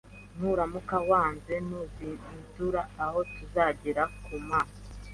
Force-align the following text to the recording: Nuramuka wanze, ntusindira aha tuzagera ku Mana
Nuramuka 0.37 0.97
wanze, 1.09 1.53
ntusindira 1.65 2.81
aha 3.03 3.19
tuzagera 3.35 4.03
ku 4.23 4.35
Mana 4.49 4.73